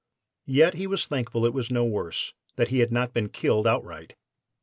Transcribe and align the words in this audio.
"Yet 0.47 0.73
he 0.73 0.87
was 0.87 1.05
thankful 1.05 1.45
it 1.45 1.53
was 1.53 1.69
no 1.69 1.85
worse 1.85 2.33
that 2.55 2.69
he 2.69 2.79
had 2.79 2.91
not 2.91 3.13
been 3.13 3.29
killed 3.29 3.67
outright. 3.67 4.15